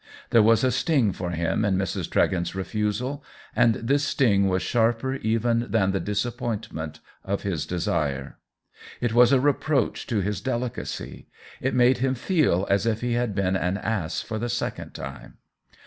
[0.31, 2.09] There was a sting for him in Mrs.
[2.09, 3.23] Tregent's refusal,
[3.55, 8.39] and this sting was sharper even than the disappointment of his desire.
[8.99, 11.27] It was a reproach to his deli cacy;
[11.61, 15.37] it made him feel as if he had been an ass for the second time.